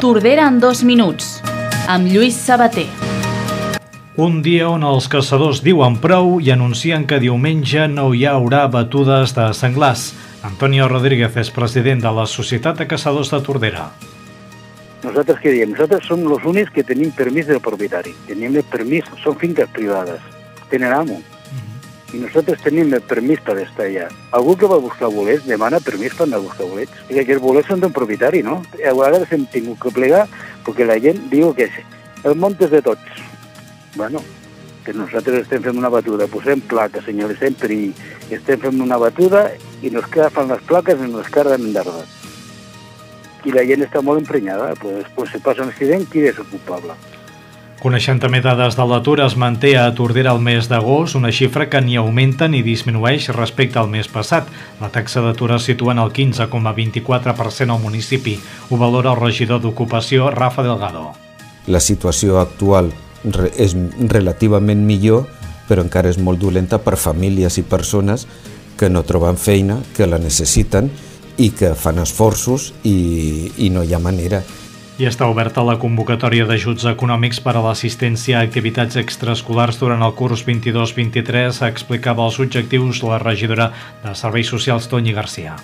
Tordera 0.00 0.46
en 0.46 0.60
dos 0.62 0.84
minuts, 0.86 1.40
amb 1.90 2.06
Lluís 2.06 2.36
Sabater. 2.38 2.84
Un 4.14 4.36
dia 4.46 4.68
on 4.70 4.84
els 4.86 5.08
caçadors 5.10 5.58
diuen 5.66 5.96
prou 5.98 6.36
i 6.38 6.52
anuncien 6.54 7.02
que 7.02 7.18
diumenge 7.18 7.88
no 7.90 8.12
hi 8.14 8.22
haurà 8.30 8.60
batudes 8.70 9.34
de 9.34 9.48
senglars. 9.58 10.12
Antonio 10.46 10.86
Rodríguez 10.86 11.34
és 11.42 11.50
president 11.50 12.04
de 12.04 12.12
la 12.14 12.28
Societat 12.30 12.78
de 12.78 12.86
Caçadors 12.86 13.32
de 13.34 13.40
Tordera. 13.42 13.88
Nosaltres 15.02 15.42
què 15.42 15.56
diem? 15.56 15.74
Nosaltres 15.74 16.06
som 16.06 16.22
els 16.30 16.46
únics 16.46 16.70
que 16.70 16.86
tenim 16.86 17.10
permís 17.18 17.50
del 17.50 17.58
propietari. 17.58 18.14
Tenim 18.30 18.54
el 18.54 18.70
permís, 18.70 19.10
són 19.24 19.34
finques 19.42 19.66
privades, 19.74 20.22
tenen 20.70 20.94
amo. 20.94 21.18
I 22.08 22.22
nosaltres 22.22 22.62
tenim 22.64 22.94
el 22.96 23.02
permís 23.04 23.40
per 23.44 23.58
estar 23.60 23.84
allà. 23.84 24.06
Algú 24.32 24.54
que 24.56 24.70
va 24.70 24.80
buscar 24.80 25.10
bolets 25.12 25.44
demana 25.44 25.80
permís 25.84 26.14
per 26.16 26.24
anar 26.24 26.38
a 26.40 26.46
buscar 26.46 26.64
bolets. 26.70 27.02
I 27.10 27.20
que 27.20 27.36
els 27.36 27.42
bolets 27.42 27.68
són 27.68 27.82
d'un 27.84 27.92
propietari, 27.92 28.40
no? 28.46 28.62
A 28.80 28.94
vegades 28.96 29.34
hem 29.36 29.44
tingut 29.52 29.82
que 29.82 29.92
plegar 29.92 30.24
perquè 30.64 30.88
la 30.88 30.96
gent 31.04 31.20
diu 31.28 31.52
que 31.56 31.68
el 32.24 32.34
mont 32.40 32.56
és 32.64 32.72
de 32.72 32.80
tots. 32.86 33.20
Bueno, 33.96 34.22
que 34.86 34.94
nosaltres 34.96 35.42
estem 35.42 35.60
fent 35.66 35.76
una 35.76 35.92
batuda, 35.92 36.30
posem 36.32 36.62
plaques, 36.64 37.04
senyalitzem 37.04 37.58
perill, 37.60 37.92
estem 38.32 38.62
fent 38.62 38.80
una 38.80 38.96
batuda 38.96 39.44
i 39.84 39.92
nos 39.92 40.08
agafen 40.08 40.48
les 40.48 40.64
plaques 40.70 41.04
i 41.04 41.10
nos 41.12 41.28
carden 41.34 41.74
d'arda. 41.74 42.06
I 43.44 43.52
la 43.52 43.68
gent 43.68 43.84
està 43.84 44.00
molt 44.00 44.24
emprenyada, 44.24 44.72
pues, 44.80 45.04
pues 45.14 45.30
si 45.34 45.44
passa 45.44 45.66
un 45.66 45.74
accident, 45.74 46.08
qui 46.08 46.24
és 46.24 46.40
el 46.40 46.48
culpable? 46.48 46.96
Coneixent 47.78 48.18
també 48.18 48.40
dades 48.42 48.74
de 48.74 48.84
l'atur, 48.90 49.20
es 49.22 49.36
manté 49.38 49.76
a 49.78 49.84
Tordera 49.94 50.32
el 50.34 50.40
mes 50.42 50.66
d'agost, 50.66 51.14
una 51.14 51.30
xifra 51.30 51.68
que 51.70 51.78
ni 51.78 51.94
augmenta 51.94 52.48
ni 52.50 52.64
disminueix 52.66 53.28
respecte 53.36 53.78
al 53.78 53.86
mes 53.86 54.08
passat. 54.10 54.48
La 54.80 54.90
taxa 54.90 55.22
d'atur 55.22 55.52
es 55.54 55.68
situa 55.70 55.94
en 55.94 56.00
el 56.02 56.10
15,24% 56.10 57.76
al 57.76 57.78
municipi. 57.78 58.34
Ho 58.70 58.80
valora 58.82 59.12
el 59.14 59.20
regidor 59.20 59.62
d'Ocupació, 59.62 60.32
Rafa 60.34 60.66
Delgado. 60.66 61.12
La 61.70 61.78
situació 61.78 62.40
actual 62.42 62.90
és 63.54 63.76
relativament 64.10 64.82
millor, 64.82 65.28
però 65.70 65.86
encara 65.86 66.10
és 66.10 66.18
molt 66.18 66.42
dolenta 66.42 66.82
per 66.82 66.96
famílies 66.98 67.60
i 67.62 67.62
persones 67.62 68.26
que 68.78 68.90
no 68.90 69.04
troben 69.06 69.38
feina, 69.38 69.78
que 69.94 70.10
la 70.10 70.18
necessiten 70.18 70.90
i 71.38 71.52
que 71.54 71.76
fan 71.78 72.02
esforços 72.02 72.72
i, 72.82 73.52
i 73.62 73.70
no 73.70 73.86
hi 73.86 73.94
ha 73.94 74.02
manera. 74.02 74.42
I 74.98 75.06
està 75.06 75.28
oberta 75.30 75.62
la 75.62 75.76
convocatòria 75.78 76.42
d'ajuts 76.42 76.82
econòmics 76.90 77.38
per 77.44 77.52
a 77.54 77.60
l'assistència 77.62 78.40
a 78.40 78.42
activitats 78.42 78.98
extraescolars 78.98 79.78
durant 79.78 80.02
el 80.02 80.10
curs 80.18 80.42
22-23, 80.42 81.60
explicava 81.68 82.24
els 82.26 82.40
objectius 82.42 83.04
la 83.06 83.20
regidora 83.22 83.68
de 84.02 84.16
Serveis 84.18 84.50
Socials, 84.50 84.90
Toni 84.90 85.14
Garcia. 85.14 85.54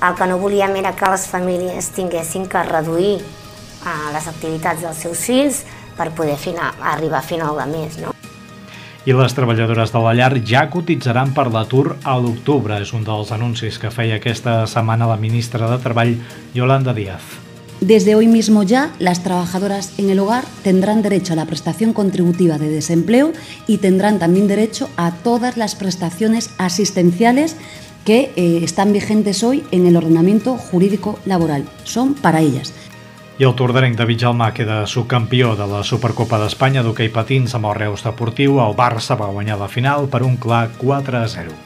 El 0.00 0.16
que 0.16 0.30
no 0.32 0.40
volíem 0.40 0.72
era 0.80 0.94
que 0.96 1.12
les 1.12 1.28
famílies 1.28 1.92
tinguessin 1.92 2.48
que 2.48 2.64
reduir 2.64 3.18
uh, 3.20 4.08
les 4.16 4.32
activitats 4.32 4.88
dels 4.88 5.04
seus 5.04 5.28
fills 5.28 5.62
per 6.00 6.14
poder 6.16 6.40
final, 6.40 6.72
arribar 6.80 7.20
a 7.20 7.28
final 7.28 7.60
de 7.60 7.70
mes. 7.76 8.00
No? 8.00 8.16
I 9.04 9.12
les 9.12 9.36
treballadores 9.36 9.92
de 9.92 10.00
la 10.00 10.16
llar 10.16 10.32
ja 10.40 10.64
cotitzaran 10.72 11.36
per 11.36 11.50
l'atur 11.52 11.98
a 12.04 12.16
l'octubre. 12.16 12.80
És 12.80 12.96
un 12.96 13.04
dels 13.04 13.36
anuncis 13.36 13.76
que 13.76 13.92
feia 13.92 14.16
aquesta 14.16 14.62
setmana 14.64 15.12
la 15.12 15.20
ministra 15.20 15.68
de 15.68 15.84
Treball, 15.84 16.16
Yolanda 16.56 16.96
Díaz. 16.96 17.45
Desde 17.80 18.14
hoy 18.14 18.26
mismo 18.26 18.62
ya, 18.62 18.92
las 18.98 19.22
trabajadoras 19.22 19.92
en 19.98 20.08
el 20.08 20.18
hogar 20.18 20.44
tendrán 20.62 21.02
derecho 21.02 21.34
a 21.34 21.36
la 21.36 21.44
prestación 21.44 21.92
contributiva 21.92 22.56
de 22.58 22.70
desempleo 22.70 23.32
y 23.66 23.78
tendrán 23.78 24.18
también 24.18 24.48
derecho 24.48 24.88
a 24.96 25.12
todas 25.12 25.56
las 25.58 25.74
prestaciones 25.74 26.50
asistenciales 26.56 27.56
que 28.06 28.32
eh, 28.36 28.60
están 28.62 28.92
vigentes 28.92 29.42
hoy 29.42 29.64
en 29.72 29.84
el 29.84 29.96
ordenamiento 29.96 30.56
jurídico 30.56 31.18
laboral. 31.26 31.64
Son 31.84 32.14
para 32.14 32.40
ellas. 32.40 32.72
I 33.38 33.44
el 33.44 33.52
tordarenc 33.52 33.98
David 33.98 34.22
Jalmà 34.22 34.54
queda 34.56 34.86
subcampió 34.88 35.50
de 35.58 35.66
la 35.68 35.82
Supercopa 35.84 36.38
d'Espanya 36.40 36.80
d'hoquei 36.80 37.10
patins 37.12 37.52
amb 37.58 37.68
el 37.68 37.76
Reus 37.76 38.06
Deportiu. 38.06 38.56
El 38.64 38.72
Barça 38.78 39.18
va 39.20 39.28
guanyar 39.28 39.60
la 39.60 39.68
final 39.68 40.08
per 40.08 40.24
un 40.24 40.40
clar 40.40 40.70
4 40.80 41.20
a 41.20 41.28
0. 41.28 41.65